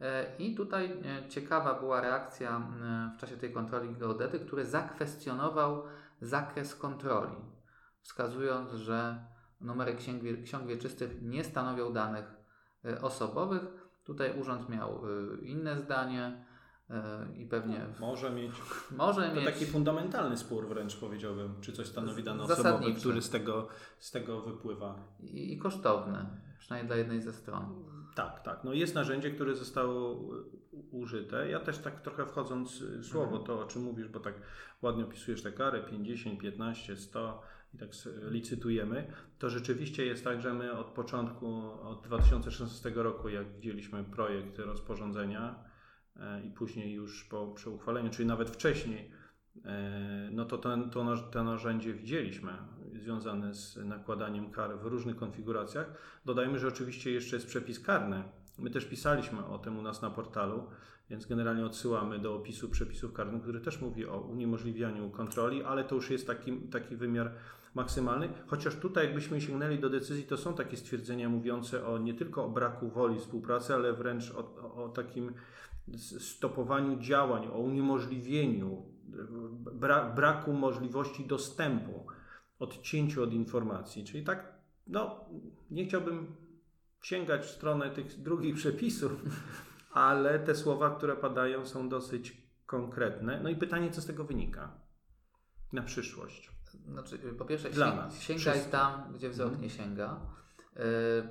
Y, 0.02 0.06
I 0.40 0.56
tutaj 0.56 0.92
y, 1.26 1.30
ciekawa 1.30 1.80
była 1.80 2.02
reakcja 2.02 2.72
w 3.16 3.18
czasie 3.18 3.38
tej 3.38 3.54
kontroli 3.54 3.96
geodety, 3.96 4.40
który 4.40 4.66
zakwestionował 4.66 5.84
zakres 6.22 6.76
kontroli, 6.76 7.36
wskazując, 8.02 8.72
że 8.72 9.26
numery 9.62 9.96
ksiąg, 9.96 10.22
ksiąg 10.44 10.68
wieczystych 10.68 11.22
nie 11.22 11.44
stanowią 11.44 11.94
danych 11.94 12.26
osobowych. 13.02 13.62
Tutaj 14.04 14.40
urząd 14.40 14.70
miał 14.70 15.02
inne 15.42 15.80
zdanie. 15.80 16.46
E, 16.94 17.28
i 17.38 17.46
pewnie. 17.46 17.86
Może 18.00 18.32
mieć. 18.32 18.52
Może 18.98 19.30
to 19.30 19.36
mieć. 19.36 19.46
taki 19.46 19.66
fundamentalny 19.66 20.38
spór 20.38 20.68
wręcz 20.68 20.96
powiedziałbym, 20.96 21.62
czy 21.62 21.74
coś 21.74 21.88
stanowi 21.88 22.24
dane 22.24 22.44
osobowe, 22.44 22.94
który 22.94 23.22
z 23.22 23.30
tego, 23.30 23.68
z 24.00 24.12
tego 24.12 24.42
wypływa. 24.42 24.96
I, 25.20 25.54
I 25.54 25.58
kosztowny, 25.58 26.26
przynajmniej 26.60 26.88
dla 26.88 26.96
jednej 26.96 27.22
ze 27.22 27.34
stron. 27.34 27.84
Tak, 28.16 28.44
tak. 28.44 28.64
No 28.64 28.74
jest 28.74 28.96
narzędzie, 28.96 29.32
które 29.32 29.56
zostało 29.56 30.20
użyte. 30.92 31.50
Ja 31.50 31.60
też 31.60 31.78
tak 31.78 32.02
trochę 32.02 32.26
wchodząc 32.26 32.80
w 32.80 33.06
słowo, 33.06 33.38
mhm. 33.38 33.44
to 33.44 33.60
o 33.60 33.66
czym 33.66 33.82
mówisz, 33.84 34.08
bo 34.08 34.20
tak 34.20 34.34
ładnie 34.82 35.04
opisujesz 35.04 35.44
te 35.44 35.52
kary 35.52 35.84
50, 35.90 36.40
15, 36.40 36.98
100 36.98 37.42
i 37.74 37.78
tak 37.78 37.90
licytujemy, 38.22 39.08
to 39.40 39.50
rzeczywiście 39.50 40.06
jest 40.06 40.24
tak, 40.24 40.42
że 40.42 40.54
my 40.54 40.74
od 40.74 40.88
początku, 40.88 41.48
od 41.82 42.04
2016 42.04 42.92
roku, 42.96 43.30
jak 43.30 43.56
widzieliśmy 43.56 44.04
projekt 44.04 44.60
rozporządzenia, 44.60 45.73
i 46.46 46.50
później 46.50 46.94
już 46.94 47.24
po 47.24 47.48
przeuchwaleniu, 47.48 48.10
czyli 48.10 48.28
nawet 48.28 48.50
wcześniej, 48.50 49.12
e, 49.66 50.30
no 50.32 50.46
to 50.46 50.58
ten, 50.58 50.90
to, 50.90 51.18
to 51.18 51.44
narzędzie 51.44 51.94
widzieliśmy 51.94 52.52
związane 52.94 53.54
z 53.54 53.78
nakładaniem 53.86 54.52
kar 54.52 54.80
w 54.80 54.86
różnych 54.86 55.16
konfiguracjach. 55.16 55.94
Dodajmy, 56.26 56.60
że 56.60 56.68
oczywiście 56.68 57.12
jeszcze 57.12 57.36
jest 57.36 57.48
przepis 57.48 57.80
karny. 57.80 58.24
My 58.60 58.70
też 58.70 58.86
pisaliśmy 58.86 59.46
o 59.46 59.58
tym 59.58 59.78
u 59.78 59.82
nas 59.82 60.02
na 60.02 60.10
portalu, 60.10 60.68
więc 61.10 61.26
generalnie 61.26 61.66
odsyłamy 61.66 62.20
do 62.20 62.36
opisu 62.36 62.70
przepisów 62.70 63.14
karnych, 63.14 63.42
który 63.42 63.62
też 63.62 63.82
mówi 63.82 64.06
o 64.06 64.20
uniemożliwianiu 64.20 65.10
kontroli, 65.10 65.64
ale 65.64 65.84
to 65.84 65.96
już 65.96 66.10
jest 66.10 66.28
taki, 66.28 66.62
taki 66.62 66.96
wymiar 66.96 67.32
maksymalny. 67.74 68.30
Chociaż 68.48 68.76
tutaj, 68.76 69.06
jakbyśmy 69.06 69.42
sięgnęli 69.42 69.80
do 69.80 69.90
decyzji, 69.90 70.24
to 70.24 70.38
są 70.38 70.54
takie 70.54 70.78
stwierdzenia 70.78 71.30
mówiące 71.30 71.88
o 71.88 71.98
nie 71.98 72.14
tylko 72.14 72.46
o 72.46 72.50
braku 72.50 72.90
woli 72.90 73.20
współpracy, 73.20 73.74
ale 73.74 73.94
wręcz 73.94 74.32
o, 74.32 74.40
o, 74.40 74.86
o 74.86 74.90
takim 74.90 75.34
stopowaniu 76.20 77.00
działań, 77.00 77.48
o 77.48 77.58
uniemożliwieniu, 77.58 78.86
bra, 79.74 80.10
braku 80.10 80.54
możliwości 80.54 81.26
dostępu, 81.26 82.08
odcięciu 82.60 83.24
od 83.24 83.34
informacji. 83.34 84.04
Czyli 84.04 84.24
tak, 84.24 84.54
no, 84.88 85.26
nie 85.72 85.86
chciałbym 85.86 86.36
sięgać 87.02 87.46
w 87.46 87.50
stronę 87.50 87.90
tych 87.90 88.22
drugich 88.22 88.56
przepisów, 88.62 89.12
ale 89.92 90.40
te 90.40 90.56
słowa, 90.56 90.96
które 90.96 91.16
padają, 91.16 91.66
są 91.66 91.90
dosyć 91.90 92.38
konkretne. 92.66 93.40
No 93.44 93.50
i 93.50 93.56
pytanie, 93.56 93.92
co 93.92 94.02
z 94.02 94.06
tego 94.06 94.24
wynika 94.24 94.72
na 95.74 95.82
przyszłość? 95.82 96.52
Znaczy, 96.88 97.18
po 97.18 97.46
pierwsze, 97.46 97.70
Dla 97.70 97.96
nas, 97.96 98.22
sięgaj 98.22 98.54
wszyscy. 98.54 98.72
tam, 98.72 99.14
gdzie 99.14 99.30
wzrok 99.30 99.48
mhm. 99.48 99.64
nie 99.64 99.70
sięga, 99.70 100.20
yy, 100.76 100.84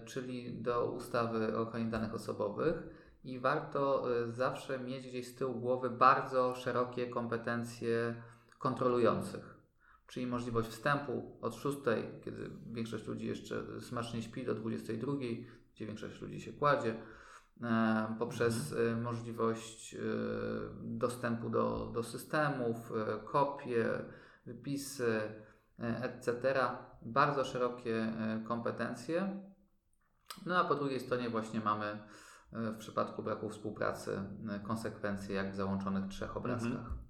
czyli 0.05 0.63
do 0.63 0.91
ustawy 0.91 1.57
o 1.57 1.61
ochronie 1.61 1.85
danych 1.85 2.15
osobowych 2.15 3.02
i 3.25 3.39
warto 3.39 4.13
y, 4.23 4.33
zawsze 4.33 4.79
mieć 4.79 5.09
gdzieś 5.09 5.29
z 5.29 5.35
tyłu 5.35 5.55
głowy 5.55 5.91
bardzo 5.91 6.55
szerokie 6.55 7.07
kompetencje 7.07 8.23
kontrolujących. 8.59 9.59
Czyli 10.07 10.27
możliwość 10.27 10.69
wstępu 10.69 11.39
od 11.41 11.55
6, 11.55 11.79
kiedy 12.25 12.51
większość 12.73 13.07
ludzi 13.07 13.27
jeszcze 13.27 13.81
smacznie 13.81 14.23
śpi, 14.23 14.45
do 14.45 14.55
22, 14.55 15.13
gdzie 15.75 15.87
większość 15.87 16.21
ludzi 16.21 16.41
się 16.41 16.53
kładzie, 16.53 16.95
e, 17.63 18.17
poprzez 18.19 18.73
mhm. 18.73 18.99
Y, 18.99 19.03
możliwość 19.03 19.95
y, 19.95 19.99
dostępu 20.83 21.51
do, 21.51 21.91
do 21.95 22.03
systemów, 22.03 22.93
kopie, 23.25 23.87
wypisy, 24.47 25.21
etc. 25.79 26.55
Bardzo 27.03 27.45
szerokie 27.45 28.13
kompetencje. 28.49 29.41
No 30.47 30.59
a 30.59 30.65
po 30.65 30.75
drugiej 30.75 31.01
stronie 31.01 31.31
właśnie 31.31 31.61
mamy 31.61 31.99
w 32.53 32.77
przypadku 32.77 33.23
braku 33.23 33.49
współpracy 33.49 34.19
konsekwencje 34.63 35.35
jak 35.35 35.53
w 35.53 35.57
załączonych 35.57 36.07
trzech 36.07 36.37
obrazkach. 36.37 36.73
Mhm. 36.73 37.03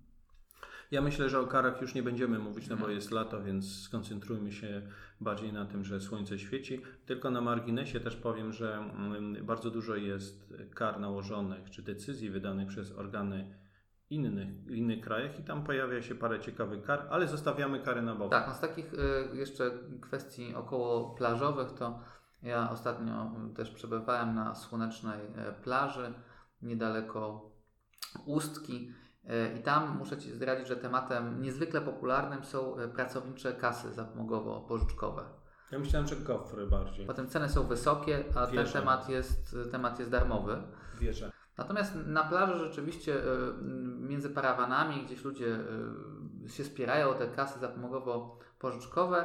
Ja 0.90 1.00
myślę, 1.00 1.28
że 1.28 1.40
o 1.40 1.46
karach 1.46 1.80
już 1.80 1.94
nie 1.94 2.02
będziemy 2.02 2.38
mówić, 2.38 2.68
no 2.68 2.76
bo 2.76 2.80
mhm. 2.80 2.94
jest 2.94 3.10
lato, 3.10 3.42
więc 3.42 3.82
skoncentrujmy 3.82 4.52
się 4.52 4.82
bardziej 5.20 5.52
na 5.52 5.66
tym, 5.66 5.84
że 5.84 6.00
słońce 6.00 6.38
świeci. 6.38 6.82
Tylko 7.06 7.30
na 7.30 7.40
marginesie 7.40 8.00
też 8.00 8.16
powiem, 8.16 8.52
że 8.52 8.76
mm, 8.76 9.46
bardzo 9.46 9.70
dużo 9.70 9.96
jest 9.96 10.54
kar 10.74 11.00
nałożonych 11.00 11.70
czy 11.70 11.82
decyzji 11.82 12.30
wydanych 12.30 12.68
przez 12.68 12.92
organy 12.92 13.54
innych, 14.10 14.48
innych 14.70 15.00
krajach 15.00 15.40
i 15.40 15.42
tam 15.42 15.64
pojawia 15.64 16.02
się 16.02 16.14
parę 16.14 16.40
ciekawych 16.40 16.82
kar, 16.82 17.06
ale 17.10 17.28
zostawiamy 17.28 17.80
kary 17.80 18.02
na 18.02 18.14
boku. 18.14 18.30
Tak, 18.30 18.46
no 18.48 18.54
z 18.54 18.60
takich 18.60 18.94
y, 18.94 19.36
jeszcze 19.36 19.70
kwestii 20.00 20.54
około 20.54 21.14
plażowych 21.14 21.72
to 21.72 22.00
ja 22.42 22.70
ostatnio 22.70 23.30
też 23.56 23.70
przebywałem 23.70 24.34
na 24.34 24.54
słonecznej 24.54 25.20
e, 25.36 25.52
plaży 25.52 26.14
niedaleko 26.62 27.50
Ustki 28.26 28.92
e, 29.24 29.58
i 29.58 29.62
tam 29.62 29.98
muszę 29.98 30.18
Ci 30.18 30.32
zdradzić, 30.32 30.68
że 30.68 30.76
tematem 30.76 31.42
niezwykle 31.42 31.80
popularnym 31.80 32.44
są 32.44 32.76
e, 32.76 32.88
pracownicze 32.88 33.52
kasy 33.52 33.88
zapomogowo-pożyczkowe. 33.92 35.22
Ja 35.72 35.78
myślałem, 35.78 36.08
że 36.08 36.16
gofry 36.16 36.66
bardziej. 36.66 37.06
Potem 37.06 37.28
ceny 37.28 37.48
są 37.48 37.66
wysokie, 37.66 38.24
a 38.36 38.46
Wierzę. 38.46 38.72
ten 38.72 38.82
temat 38.82 39.08
jest, 39.08 39.56
temat 39.70 39.98
jest 39.98 40.10
darmowy. 40.10 40.62
Wierzę. 41.00 41.32
Natomiast 41.58 41.94
na 42.06 42.24
plaży 42.24 42.58
rzeczywiście 42.58 43.16
między 44.00 44.30
parawanami 44.30 45.04
gdzieś 45.04 45.24
ludzie 45.24 45.58
się 46.46 46.64
spierają 46.64 47.08
o 47.08 47.14
te 47.14 47.28
kasy 47.28 47.58
zapomogowo-pożyczkowe. 47.58 49.24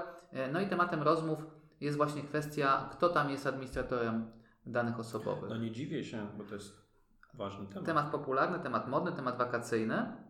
No 0.54 0.62
i 0.62 0.68
tematem 0.68 1.02
rozmów 1.02 1.46
jest 1.82 1.98
właśnie 1.98 2.22
kwestia, 2.22 2.90
kto 2.92 3.10
tam 3.10 3.30
jest 3.30 3.48
administratorem 3.48 4.32
danych 4.66 5.00
osobowych. 5.00 5.50
No 5.50 5.58
nie 5.58 5.72
dziwię 5.72 6.04
się, 6.04 6.28
bo 6.38 6.44
to 6.44 6.54
jest 6.54 6.88
ważny 7.34 7.68
temat. 7.68 7.86
Temat 7.86 8.12
popularny, 8.12 8.60
temat 8.60 8.88
modny, 8.88 9.12
temat 9.12 9.38
wakacyjny. 9.38 10.28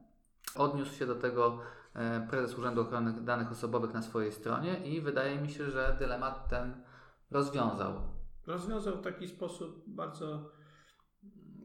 Odniósł 0.56 0.96
się 0.96 1.06
do 1.06 1.16
tego 1.16 1.60
e, 1.96 2.28
prezes 2.30 2.58
Urzędu 2.58 2.82
Ochrony 2.82 3.22
Danych 3.22 3.52
Osobowych 3.52 3.94
na 3.94 4.02
swojej 4.02 4.32
stronie 4.32 4.86
i 4.86 5.02
wydaje 5.02 5.42
mi 5.42 5.50
się, 5.50 5.72
że 5.72 5.96
dylemat 6.00 6.50
ten 6.50 6.84
rozwiązał. 7.32 8.02
Rozwiązał 8.48 8.98
w 8.98 9.02
taki 9.02 9.28
sposób 9.28 9.84
bardzo, 9.88 10.52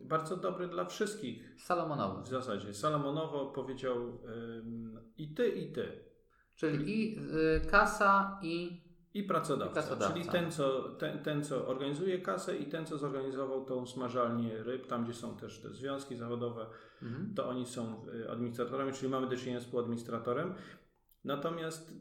bardzo 0.04 0.36
dobry 0.36 0.68
dla 0.68 0.84
wszystkich. 0.84 1.60
Salomonowo. 1.60 2.22
W 2.22 2.28
zasadzie. 2.28 2.74
Salomonowo 2.74 3.46
powiedział 3.46 4.18
i 5.16 5.34
ty, 5.34 5.48
i 5.48 5.72
ty. 5.72 6.04
Czyli 6.54 6.90
i 6.90 7.18
y, 7.18 7.60
kasa, 7.70 8.38
i 8.42 8.82
i 9.14 9.22
pracodawca, 9.22 9.80
I 9.80 9.82
pracodawca, 9.82 10.14
czyli 10.14 10.28
ten 10.28 10.50
co, 10.50 10.82
ten, 10.82 11.18
ten, 11.18 11.44
co 11.44 11.66
organizuje 11.66 12.18
kasę 12.18 12.56
i 12.56 12.66
ten, 12.66 12.86
co 12.86 12.98
zorganizował 12.98 13.64
tą 13.64 13.86
smażalnię 13.86 14.62
ryb, 14.62 14.86
tam 14.86 15.04
gdzie 15.04 15.14
są 15.14 15.36
też 15.36 15.60
te 15.60 15.74
związki 15.74 16.16
zawodowe, 16.16 16.66
mhm. 17.02 17.34
to 17.34 17.48
oni 17.48 17.66
są 17.66 18.06
y, 18.14 18.30
administratorami, 18.30 18.92
czyli 18.92 19.08
mamy 19.08 19.26
do 19.28 19.36
czynienia 19.36 19.60
z 19.60 19.64
współadministratorem. 19.64 20.54
Natomiast 21.24 21.92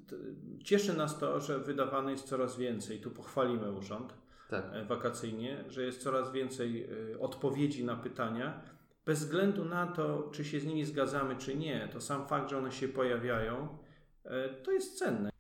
cieszy 0.63 0.98
nas 0.98 1.20
to, 1.20 1.39
że 1.39 1.60
wydawane 1.60 2.12
jest 2.12 2.27
coraz 2.27 2.58
więcej. 2.58 3.00
Tu 3.01 3.12
pochwalimy 3.12 3.72
urząd. 3.72 4.13
tak. 4.50 4.65
e, 4.74 4.86
wakacyjnie, 4.86 5.63
że 5.68 5.84
jest 5.84 6.03
coraz 6.03 6.32
więcej 6.32 6.88
e, 7.13 7.20
odpowiedzi 7.20 7.86
na 7.86 7.96
pytania. 7.96 8.62
Bez 9.06 9.20
względu 9.20 9.65
na 9.65 9.88
to, 9.88 10.30
czy 10.32 10.46
się 10.46 10.60
z 10.60 10.65
nimi 10.65 10.86
zgadzamy, 10.86 11.36
czy 11.36 11.56
nie, 11.56 11.89
to 11.94 12.01
sam 12.01 12.27
fakt, 12.27 12.50
że 12.50 12.58
one 12.58 12.72
się 12.72 12.88
pojawiają, 12.88 13.77
e, 14.24 14.50
to 14.50 14.72
jest 14.72 14.98
cenne. 14.98 15.31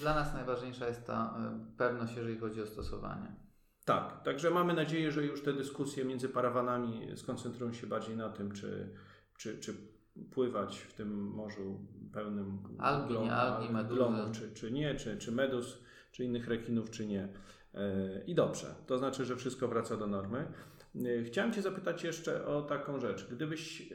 Dla 0.00 0.14
nas 0.14 0.34
najważniejsza 0.34 0.88
jest 0.88 1.06
ta 1.06 1.34
e, 1.38 1.76
pewność, 1.76 2.16
jeżeli 2.16 2.38
chodzi 2.38 2.62
o 2.62 2.66
stosowanie. 2.66 3.34
Tak, 3.84 4.22
także 4.22 4.50
mamy 4.50 4.74
nadzieję, 4.74 5.12
że 5.12 5.24
już 5.24 5.42
te 5.42 5.52
dyskusje 5.52 6.04
między 6.04 6.28
parawanami 6.28 7.16
skoncentrują 7.16 7.72
się 7.72 7.86
bardziej 7.86 8.16
na 8.16 8.28
tym, 8.28 8.52
czy, 8.52 8.94
czy, 9.38 9.58
czy 9.58 9.74
pływać 10.30 10.78
w 10.78 10.92
tym 10.94 11.26
morzu 11.30 11.86
pełnym 12.12 12.58
Algi, 12.78 13.18
nie 13.18 13.32
algi, 13.32 13.68
glomów, 13.88 14.30
czy, 14.32 14.52
czy 14.54 14.72
nie, 14.72 14.94
czy, 14.94 15.18
czy 15.18 15.32
medus, 15.32 15.78
czy 16.12 16.24
innych 16.24 16.48
rekinów, 16.48 16.90
czy 16.90 17.06
nie. 17.06 17.28
E, 17.74 18.24
I 18.26 18.34
dobrze, 18.34 18.74
to 18.86 18.98
znaczy, 18.98 19.24
że 19.24 19.36
wszystko 19.36 19.68
wraca 19.68 19.96
do 19.96 20.06
normy. 20.06 20.52
E, 20.96 21.22
Chciałem 21.24 21.52
Cię 21.52 21.62
zapytać 21.62 22.04
jeszcze 22.04 22.46
o 22.46 22.62
taką 22.62 23.00
rzecz. 23.00 23.28
Gdybyś, 23.30 23.92
e, 23.92 23.94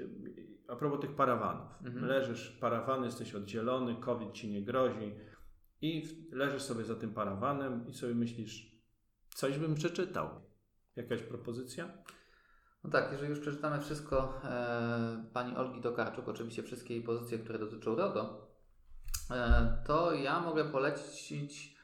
a 0.67 0.75
propos 0.75 0.99
tych 0.99 1.15
parawanów, 1.15 1.67
Mhm. 1.85 2.05
leżysz 2.05 2.51
parawany, 2.51 3.05
jesteś 3.05 3.35
oddzielony, 3.35 3.95
COVID 3.95 4.31
Ci 4.31 4.49
nie 4.49 4.61
grozi 4.63 5.15
i 5.81 6.03
leżysz 6.31 6.61
sobie 6.61 6.83
za 6.83 6.95
tym 6.95 7.13
parawanem 7.13 7.87
i 7.87 7.93
sobie 7.93 8.15
myślisz, 8.15 8.75
coś 9.35 9.57
bym 9.57 9.75
przeczytał. 9.75 10.29
Jakaś 10.95 11.21
propozycja? 11.21 11.97
No 12.83 12.89
tak, 12.89 13.11
jeżeli 13.11 13.29
już 13.29 13.39
przeczytamy 13.39 13.81
wszystko 13.81 14.41
e, 14.43 15.25
pani 15.33 15.55
Olgi 15.55 15.81
Tokarczuk, 15.81 16.27
oczywiście 16.27 16.63
wszystkie 16.63 16.93
jej 16.93 17.03
pozycje, 17.03 17.39
które 17.39 17.59
dotyczą 17.59 17.95
RODO, 17.95 18.51
e, 19.31 19.77
to 19.85 20.13
ja 20.13 20.39
mogę 20.39 20.65
polecić 20.65 21.75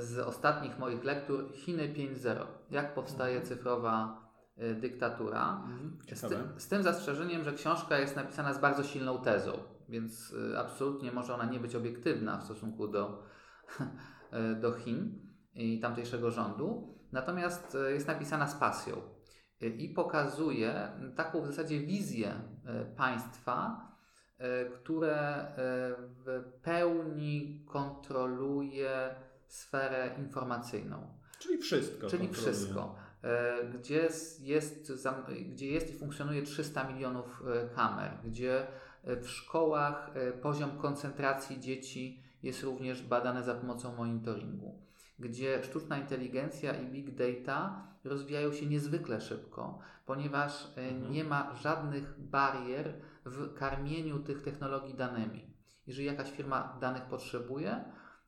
z 0.00 0.18
ostatnich 0.18 0.78
moich 0.78 1.04
lektur 1.04 1.52
Chiny 1.52 1.88
5.0. 1.88 2.46
Jak 2.70 2.94
powstaje 2.94 3.42
cyfrowa 3.42 4.24
e, 4.56 4.74
dyktatura. 4.74 5.62
Z, 6.02 6.06
Ciekawe. 6.06 6.36
ty, 6.54 6.60
z 6.60 6.68
tym 6.68 6.82
zastrzeżeniem, 6.82 7.44
że 7.44 7.52
książka 7.52 7.98
jest 7.98 8.16
napisana 8.16 8.54
z 8.54 8.58
bardzo 8.58 8.82
silną 8.84 9.18
tezą, 9.18 9.52
więc 9.88 10.32
y, 10.32 10.58
absolutnie 10.58 11.12
może 11.12 11.34
ona 11.34 11.44
nie 11.44 11.60
być 11.60 11.74
obiektywna 11.74 12.38
w 12.38 12.44
stosunku 12.44 12.88
do, 12.88 13.22
y, 14.52 14.60
do 14.60 14.72
Chin 14.72 15.28
i 15.54 15.80
tamtejszego 15.80 16.30
rządu. 16.30 16.98
Natomiast 17.12 17.74
y, 17.74 17.92
jest 17.92 18.06
napisana 18.06 18.46
z 18.46 18.54
pasją 18.54 18.96
i 19.78 19.88
pokazuje 19.88 20.88
taką 21.16 21.42
w 21.42 21.46
zasadzie 21.46 21.80
wizję 21.80 22.34
państwa, 22.96 23.88
które 24.74 25.46
w 25.96 26.42
pełni 26.62 27.64
kontroluje 27.68 29.14
sferę 29.46 30.10
informacyjną. 30.18 31.18
Czyli 31.38 31.58
wszystko. 31.58 32.06
Czyli 32.06 32.28
kontroluje. 32.28 32.52
wszystko. 32.54 32.96
Gdzie 33.74 33.96
jest, 33.96 34.42
gdzie 35.52 35.66
jest 35.66 35.94
i 35.94 35.98
funkcjonuje 35.98 36.42
300 36.42 36.92
milionów 36.92 37.42
kamer, 37.74 38.10
gdzie 38.24 38.66
w 39.06 39.28
szkołach 39.28 40.10
e, 40.14 40.32
poziom 40.32 40.78
koncentracji 40.78 41.60
dzieci 41.60 42.22
jest 42.42 42.62
również 42.62 43.02
badany 43.02 43.42
za 43.42 43.54
pomocą 43.54 43.96
monitoringu, 43.96 44.78
gdzie 45.18 45.64
sztuczna 45.64 45.98
inteligencja 45.98 46.72
i 46.74 46.86
big 46.86 47.10
data 47.14 47.86
rozwijają 48.04 48.52
się 48.52 48.66
niezwykle 48.66 49.20
szybko, 49.20 49.78
ponieważ 50.06 50.66
e, 50.76 50.80
Mhm. 50.80 51.12
nie 51.12 51.24
ma 51.24 51.54
żadnych 51.54 52.20
barier 52.20 52.94
w 53.24 53.54
karmieniu 53.54 54.18
tych 54.18 54.42
technologii 54.42 54.94
danymi. 54.94 55.54
Jeżeli 55.86 56.06
jakaś 56.06 56.30
firma 56.30 56.76
danych 56.80 57.02
potrzebuje, 57.02 57.84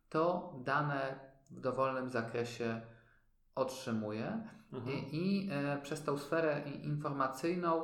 to 0.08 0.54
dane 0.64 1.18
w 1.50 1.60
dowolnym 1.60 2.10
zakresie 2.10 2.80
otrzymuje 3.54 4.48
Mhm. 4.72 4.96
i, 4.98 5.16
i 5.16 5.48
e, 5.52 5.78
przez 5.82 6.02
tą 6.02 6.18
sferę 6.18 6.62
informacyjną 6.82 7.82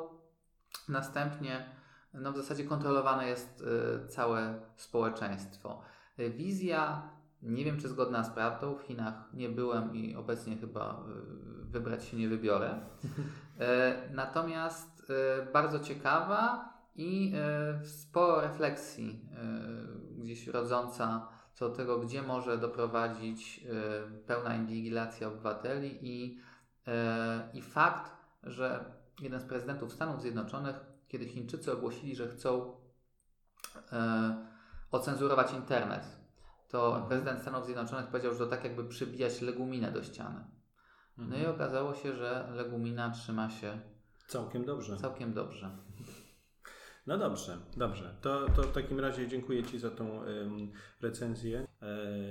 następnie 0.88 1.66
no, 2.14 2.32
w 2.32 2.36
zasadzie 2.36 2.64
kontrolowane 2.64 3.28
jest 3.28 3.64
e, 4.04 4.08
całe 4.08 4.60
społeczeństwo. 4.76 5.80
Wizja, 6.18 7.10
nie 7.42 7.64
wiem 7.64 7.80
czy 7.80 7.88
zgodna 7.88 8.24
z 8.24 8.30
prawdą, 8.30 8.74
w 8.74 8.82
Chinach 8.82 9.14
nie 9.34 9.48
byłem 9.48 9.96
i 9.96 10.16
obecnie 10.16 10.56
chyba 10.56 10.90
e, 10.90 11.04
wybrać 11.64 12.04
się 12.04 12.16
nie 12.16 12.28
wybiorę. 12.28 12.74
E, 13.58 14.10
Natomiast 14.10 15.10
e, 15.10 15.52
bardzo 15.52 15.80
ciekawa 15.80 16.72
i 16.96 17.32
sporo 17.84 18.40
refleksji 18.40 19.28
gdzieś 20.18 20.46
rodząca 20.46 21.28
co 21.54 21.68
do 21.68 21.74
tego, 21.74 21.98
gdzie 21.98 22.22
może 22.22 22.58
doprowadzić 22.58 23.66
pełna 24.26 24.56
inwigilacja 24.56 25.28
obywateli 25.28 25.98
i, 26.02 26.40
i 27.54 27.62
fakt, 27.62 28.12
że 28.42 28.84
jeden 29.20 29.40
z 29.40 29.44
prezydentów 29.44 29.92
Stanów 29.92 30.20
Zjednoczonych, 30.20 30.91
kiedy 31.12 31.28
Chińczycy 31.28 31.72
ogłosili, 31.72 32.16
że 32.16 32.28
chcą 32.28 32.76
e, 33.92 34.46
ocenzurować 34.90 35.52
internet, 35.52 36.04
to 36.68 37.06
prezydent 37.08 37.40
Stanów 37.40 37.64
Zjednoczonych 37.64 38.06
powiedział, 38.06 38.32
że 38.32 38.38
to 38.38 38.46
tak 38.46 38.64
jakby 38.64 38.84
przybijać 38.84 39.40
leguminę 39.40 39.92
do 39.92 40.02
ściany. 40.02 40.44
No 41.18 41.36
i 41.36 41.38
Mhm. 41.38 41.54
okazało 41.54 41.94
się, 41.94 42.16
że 42.16 42.48
legumina 42.54 43.10
trzyma 43.10 43.50
się 43.50 43.80
Całkiem 44.26 44.64
dobrze. 44.64 44.96
całkiem 44.96 45.32
dobrze. 45.34 45.70
No 47.06 47.18
dobrze, 47.18 47.58
dobrze. 47.76 48.16
To, 48.20 48.46
to 48.56 48.62
w 48.62 48.72
takim 48.72 49.00
razie 49.00 49.28
dziękuję 49.28 49.62
Ci 49.64 49.78
za 49.78 49.90
tą 49.90 50.22
ym, 50.26 50.72
recenzję. 51.00 51.66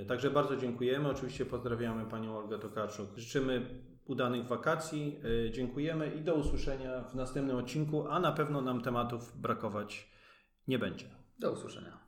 E, 0.01 0.05
także 0.05 0.31
bardzo 0.31 0.55
dziękujemy. 0.57 1.09
Oczywiście 1.09 1.45
pozdrawiamy 1.45 2.05
Panią 2.05 2.37
Olgę 2.37 2.59
Tokarczuk. 2.59 3.17
Życzymy 3.17 3.81
udanych 4.05 4.45
wakacji. 4.45 5.19
E, 5.47 5.51
dziękujemy 5.51 6.15
i 6.15 6.21
do 6.21 6.35
usłyszenia 6.35 7.01
w 7.03 7.15
następnym 7.15 7.57
odcinku, 7.57 8.07
a 8.07 8.19
na 8.19 8.31
pewno 8.31 8.61
nam 8.61 8.81
tematów 8.81 9.41
brakować 9.41 10.09
nie 10.67 10.79
będzie. 10.79 11.05
Do 11.39 11.51
usłyszenia. 11.51 12.00